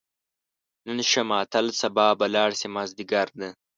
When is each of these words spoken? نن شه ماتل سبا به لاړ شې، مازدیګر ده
نن 0.85 0.99
شه 1.11 1.21
ماتل 1.29 1.65
سبا 1.81 2.05
به 2.19 2.27
لاړ 2.35 2.51
شې، 2.59 2.67
مازدیګر 2.75 3.27
ده 3.39 3.49